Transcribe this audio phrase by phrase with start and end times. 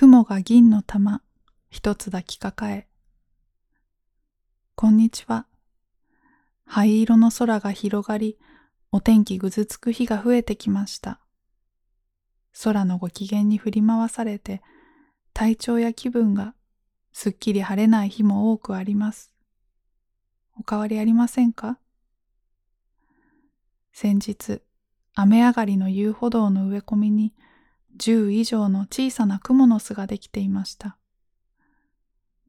[0.00, 1.20] 雲が銀の玉
[1.68, 2.88] 一つ抱きかかえ。
[4.74, 5.44] こんにちは。
[6.64, 8.38] 灰色の空が広がり、
[8.92, 11.20] お天気ぐずつく日が増えてきました。
[12.62, 14.62] 空のご機嫌に振り回されて、
[15.34, 16.54] 体調や気分が
[17.12, 19.34] すっきり晴れない日も多くあります。
[20.58, 21.78] お変わりありませんか？
[23.92, 24.62] 先日、
[25.14, 27.34] 雨上がりの遊歩道の植え込みに
[27.98, 30.96] 10以上の小さな蜘蛛の巣ができていました。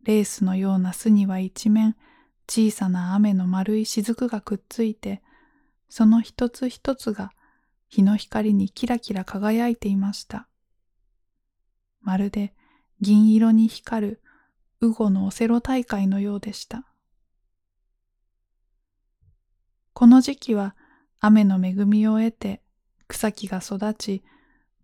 [0.04, 1.96] レースのような巣には一面
[2.48, 5.22] 小さな雨の丸い雫がくっついて、
[5.90, 7.32] その一つ一つが
[7.90, 10.48] 日の光にキラキラ輝いていました。
[12.02, 12.54] まるで
[13.00, 14.22] 銀色に光る
[14.80, 16.86] ウゴのオセロ大会のようでした。
[19.94, 20.76] この時期は
[21.20, 22.62] 雨の恵みを得て
[23.08, 24.24] 草木が育ち、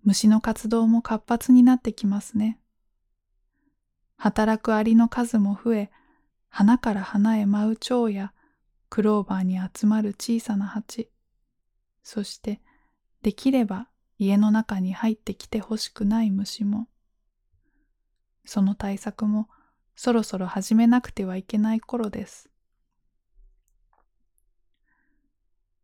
[0.08, 2.62] 虫の活動も活発になってきますね。
[4.16, 5.92] 働くアリの数も増え、
[6.48, 8.32] 花から花へ舞う蝶や
[8.88, 11.10] クローバーに集まる小さな蜂、
[12.04, 12.62] そして
[13.22, 16.88] できれば家の中に入ってきてほしくない虫も、
[18.46, 19.50] その対策も
[19.98, 22.50] そろそろ始めなくてはいけない頃です。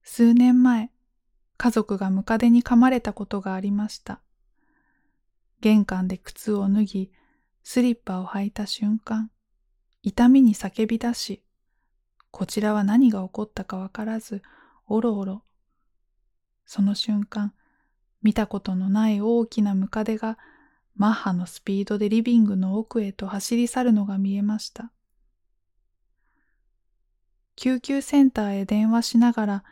[0.01, 0.92] 数年前、
[1.63, 4.19] 家族がムカデに噛まれたことがありました。
[5.61, 7.11] 玄関で靴を脱ぎ、
[7.63, 9.31] スリッパを履いた瞬間、
[10.01, 11.41] 痛みに叫び出し、
[12.31, 14.41] こちらは何が起こったかわからず、
[14.87, 15.41] おろおろ。
[16.65, 17.53] その瞬間、
[18.21, 20.37] 見たことのない大きなムカデが
[20.97, 24.91] マッハのスピードでリビングの奥へと走り去るのが見えました。
[27.55, 29.63] 救急センターへ電話しながら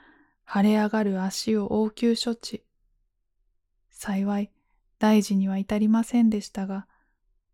[0.54, 2.66] 腫れ上がる足を応急処置。
[3.90, 4.52] 幸い
[5.00, 6.88] 大事には至りませんでしたが、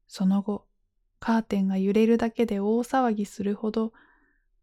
[0.07, 0.65] その後、
[1.19, 3.93] カーテンが揺れるだけで大騒ぎするほど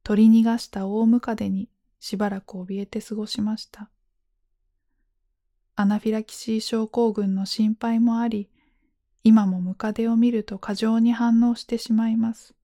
[0.03, 1.69] 取り逃がした大ムカデに
[2.01, 3.89] しばらく怯えて過ごしました。
[5.77, 8.51] アナフィラキシー症候群の心配もあり、
[9.23, 12.55] 今もムカデを見ると過剰に反応してしまいます。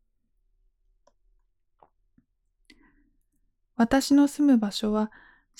[3.76, 5.12] 私の住む場所は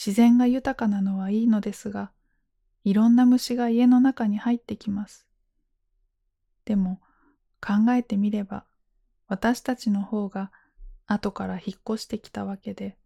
[0.03, 2.11] 自然が豊かなのはいいのですが、
[2.85, 5.27] いろんな虫が家の中に入ってきます。
[6.65, 7.03] でも
[7.61, 8.65] 考えてみれば
[9.29, 10.51] 私たちの方が
[11.07, 12.97] 後から引っ越してきたわけで、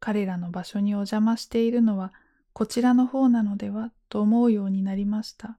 [0.00, 2.12] 彼らの場所にお邪魔しているのは
[2.52, 5.56] こちらの方なのではと思うようになりました。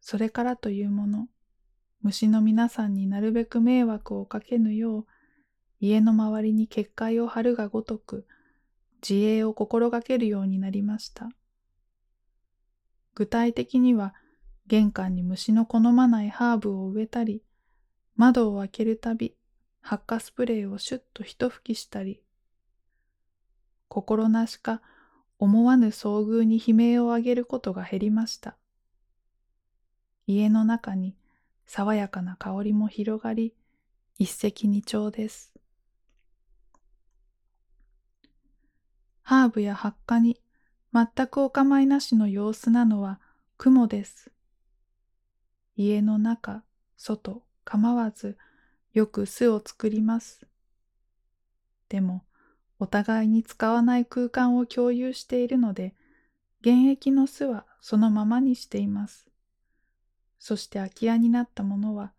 [0.00, 1.26] それからというもの、
[2.02, 5.06] 虫の皆さんになるべく迷惑をかけぬよう、
[5.82, 8.24] 家の周りに結界を張るがごとく、
[9.06, 11.28] 自衛を心がけるようになりました。
[13.16, 14.14] 具体的には、
[14.68, 17.42] 玄関に虫の好まないハーブを植えたり、
[18.14, 19.34] 窓を開けるたび、
[19.80, 22.22] 発火スプレーをシュッと一吹きしたり、
[23.88, 24.82] 心なしか
[25.40, 28.56] 思わぬ遭遇に悲鳴を上げることが減りました。
[30.28, 31.16] 家の中に
[31.66, 33.52] 爽やかな香りも広がり、
[34.16, 35.51] 一石二鳥です。
[39.22, 40.40] ハーブや発火に
[40.92, 43.20] 全くお構いなしの様子なのは
[43.56, 44.30] 雲です。
[45.76, 46.62] 家の中、
[46.96, 48.36] 外、構わず
[48.92, 50.46] よく巣を作ります。
[51.88, 52.24] でも、
[52.78, 55.94] お互いに使わない空間を共有しているので、
[56.60, 59.28] 現役の巣はそのままにしています。
[60.38, 62.12] そして空き家になったものは、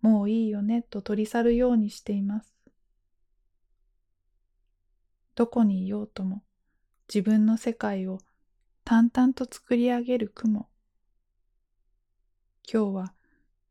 [0.00, 2.53] もういいよねと取り去るようにしています。
[5.34, 6.42] どこにいようとも、
[7.08, 8.20] 自分の世界を
[8.84, 10.68] 淡々と作り上げる雲。
[12.70, 13.14] 今日は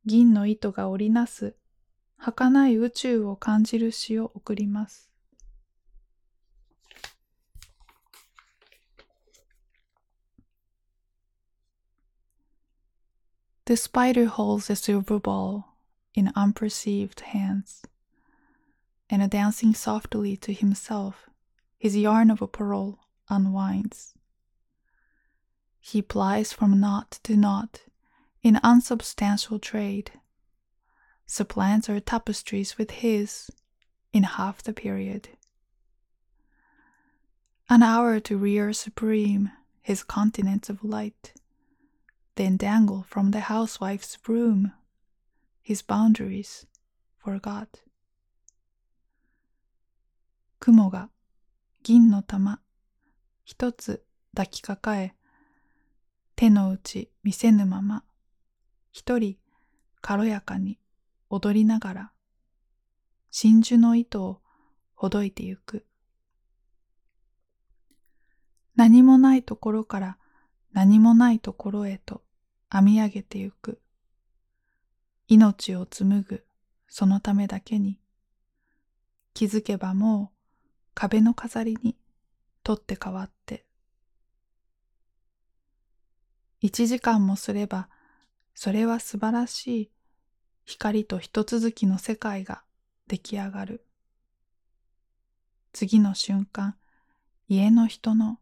[0.05, 1.55] 銀の糸が織りなす
[2.17, 5.09] 儚い宇宙を感じる詩を送ります。
[13.65, 15.63] The spider holds a silver ball
[16.13, 17.83] in unperceived hands,
[19.09, 21.29] and dancing softly to himself,
[21.83, 22.97] his yarn of a pearl
[23.27, 24.13] unwinds.
[25.81, 27.81] He plies from knot to knot
[28.41, 30.13] in unsubstantial trade,
[31.25, 33.51] supplants our tapestries with his
[34.13, 35.27] in half the period.
[37.69, 39.51] An hour to rear supreme
[39.81, 41.33] his continents of light,
[42.35, 44.71] then dangle from the housewife's broom
[45.61, 46.65] his boundaries
[47.17, 47.81] forgot.
[50.61, 51.09] 雲が
[51.83, 52.61] 銀の玉
[53.43, 55.15] 一つ抱きかかえ
[56.37, 58.05] 手の内見せぬまま
[58.93, 59.35] 一人
[59.99, 60.79] 軽やかに
[61.29, 62.11] 踊りながら
[63.31, 64.39] 真珠の糸を
[64.95, 65.85] ほどいてゆく。
[68.75, 70.17] 何もないところから
[70.71, 72.23] 何もないところへと
[72.71, 73.81] 編み上げてゆく。
[75.27, 76.45] 命を紡ぐ
[76.87, 77.99] そのためだけに
[79.33, 80.32] 気づけばもう
[80.93, 81.95] 壁の飾りに
[82.63, 83.65] 取って変わって。
[86.61, 87.89] 一時間もすれば
[88.55, 89.91] それは素晴らしい
[90.65, 92.63] 光と一続きの世界が
[93.07, 93.85] 出来上がる。
[95.73, 96.75] 次の瞬間
[97.49, 98.39] 家の人の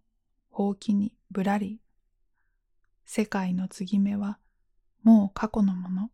[0.50, 1.80] ほうきにぶらり。
[3.06, 4.38] 世界の継ぎ目は
[5.04, 6.12] もう過去のもの。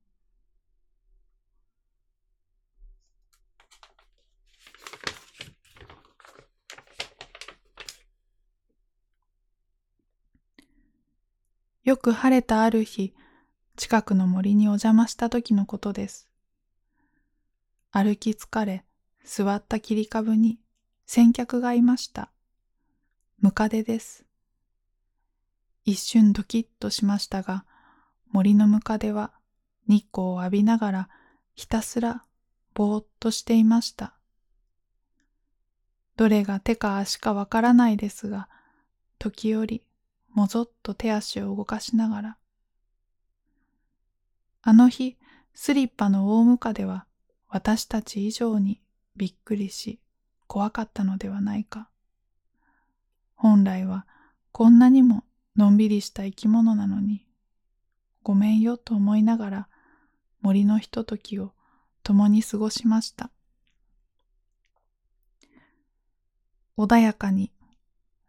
[11.88, 13.13] よく晴れたある日、
[13.78, 16.28] 近くの森にお邪魔した時のことです。
[17.92, 18.84] 歩き疲れ、
[19.24, 20.60] 座った切り株に
[21.06, 22.30] 先客がいました。
[23.39, 24.25] ムカデです。
[25.86, 27.63] 一瞬ドキッとしましたが、
[28.33, 29.31] 森のムカデは
[29.88, 31.10] 日光を浴びながら
[31.56, 32.25] ひたすら
[32.74, 34.13] ぼーっとしていました。
[36.18, 38.50] どれが手か足かわからないですが、
[39.19, 39.87] 時折
[40.38, 42.38] もぞっと手足を動かしながら。
[44.62, 45.18] あの日、
[45.56, 47.07] スリッパの大ムカデは
[47.50, 48.80] 私たち以上に
[49.16, 50.00] びっくりし
[50.45, 51.89] 怖かったのではないか。
[53.34, 54.06] 本来は
[54.51, 55.24] こんなにも
[55.56, 57.25] のんびりした生き物なのに、
[58.22, 59.68] ごめんよと思いながら
[60.42, 61.54] 森のひとときを
[62.04, 63.31] 共に過ごしました。
[66.78, 67.51] 穏やかに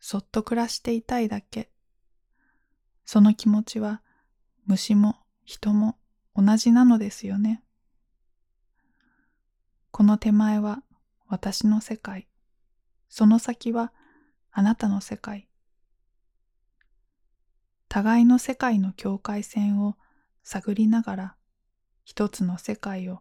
[0.00, 1.70] そっと暮らしていたいだけ。
[3.10, 4.02] その気持ちは
[4.66, 5.16] 虫も
[5.46, 5.96] 人も
[6.36, 7.62] 同じなのですよね。
[9.90, 10.82] この手前は
[11.26, 12.28] 私の世界。
[13.08, 13.94] その先は
[14.52, 15.48] あなたの世界。
[17.88, 19.96] 互いの世界の境界線を
[20.42, 21.36] 探りながら
[22.04, 23.20] 一つの世界を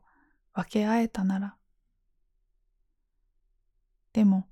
[0.53, 1.55] 分け合えたなら。
[4.11, 4.49] でも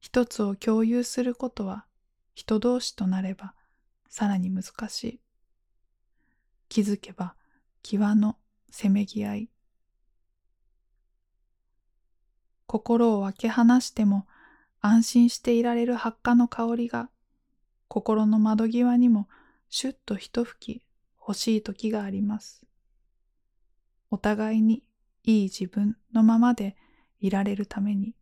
[0.00, 1.86] 一つを共有することは
[2.34, 3.54] 人同士となれば
[4.12, 5.20] さらに難しい。
[6.68, 7.34] 気づけば
[7.82, 8.36] 際の
[8.70, 9.50] せめぎ合い。
[12.66, 14.26] 心を分け離しても
[14.82, 17.08] 安心していられる発火の香りが
[17.88, 19.30] 心の窓際にも
[19.70, 20.82] シュッと一吹き
[21.18, 22.66] 欲しい時があります。
[24.10, 24.82] お互いに
[25.24, 26.76] いい自分のままで
[27.18, 28.14] いられるために。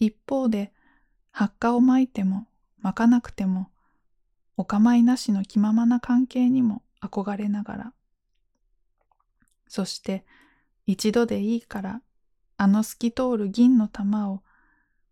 [0.00, 0.72] 一方で
[1.30, 2.48] 発火をまいても
[2.82, 3.70] まかなくても
[4.56, 7.92] お構いなしの気ままな関係にも憧れながら。
[9.68, 10.26] そして
[10.86, 12.02] 一度でいいから
[12.58, 14.42] あの透き通る銀の玉を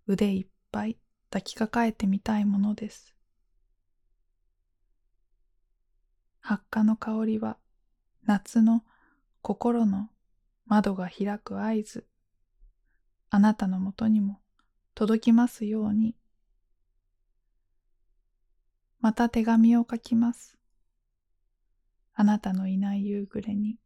[0.07, 0.99] 腕いっぱい
[1.31, 3.15] 抱きかかえてみたいものです。
[6.41, 7.57] 発火の香りは
[8.25, 8.85] 夏の
[9.43, 10.09] 心の
[10.67, 12.07] 窓が開く合図。
[13.31, 14.41] あなたのもとにも
[14.95, 16.17] 届きますように。
[19.01, 20.59] また手紙を書きます。
[22.15, 23.79] あなたのいない夕暮れに。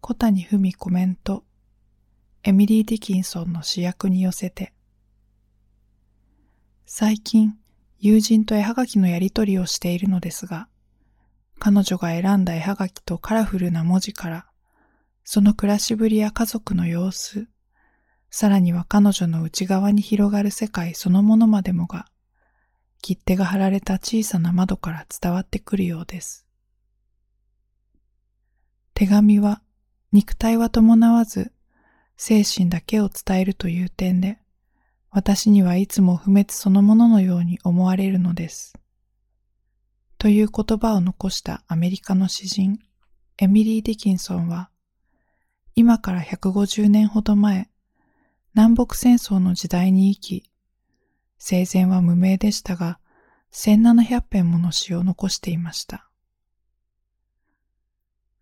[0.00, 1.44] 小谷文コメント。
[2.44, 4.72] エミリー・ディキンソンの主役に寄せて。
[6.86, 7.56] 最近、
[7.98, 10.66] 友人と絵はがきのやりとりをしているのですが、
[11.58, 14.46] 彼女が選んだ絵はがきとカラフルな文字から、
[15.24, 17.46] その暮らしぶりや家族の様子、
[18.34, 22.06] さらには彼女の内側に広がる世界そのものまでもが、
[23.02, 26.46] 切手が貼られた小さな窓から伝わってくるようです。
[28.94, 29.60] 手紙は
[30.12, 31.52] 肉体は伴わず
[32.16, 34.38] 精神だけを伝えるという点で、
[35.10, 38.72] 私にはいつも不滅そのもののように思われるのです。
[40.16, 42.78] という言葉を残したアメリカの詩人、
[43.36, 44.70] エミリー・ディキンソンは、
[45.74, 47.68] 今から150年ほど前、
[48.54, 50.50] 南北戦争の時代に生き、
[51.38, 52.98] 生前は無名でしたが、
[53.52, 56.08] 1700編もの詩を残していました。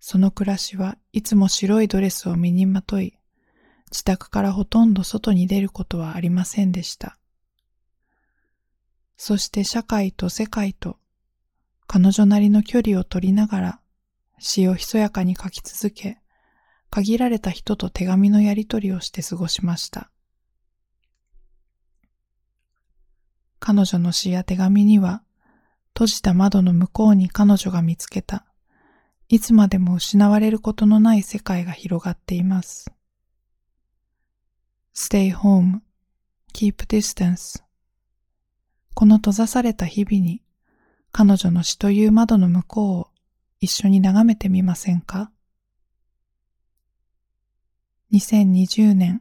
[0.00, 3.18] その暮らしはいつも白いドレスを身にまとい、
[3.90, 7.16] 自宅からほとんど外に出ることはありませんでした。
[9.16, 10.96] そして社会と世界と
[11.86, 13.80] 彼女なりの距離を取りながら
[14.38, 16.18] 詩をひそやかに書き続け、
[16.90, 20.10] 限られた人と手紙のやり取りをして過ごしました。
[23.60, 25.22] 彼女の詩や手紙には、
[25.94, 28.44] 閉じた窓の向こうに彼女が見つけた、
[29.28, 32.90] いつまでも失われることのない世界が広がっています。
[34.92, 35.80] Stay home,
[36.52, 37.62] keep distance
[38.94, 40.42] この閉ざされた日々に
[41.12, 43.08] 彼女の死という窓の向こうを
[43.60, 45.30] 一緒に眺めてみませんか？
[48.12, 49.20] 2020年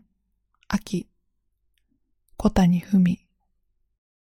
[0.68, 1.06] 秋
[2.38, 3.29] 小谷文。